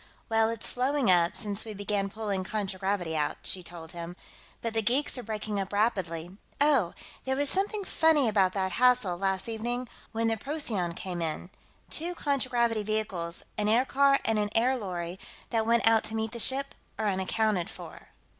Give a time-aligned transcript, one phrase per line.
[0.29, 4.15] "Well, it's slowing up, since we began pulling contragravity out," she told him,
[4.63, 6.37] "but the geeks are breaking up rapidly....
[6.59, 11.51] Oh, there was something funny about that hassle, last evening, when the Procyon came in.
[11.91, 15.19] Two contragravity vehicles, an aircar and an air lorry,
[15.51, 18.07] that went out to meet the ship, are unaccounted for."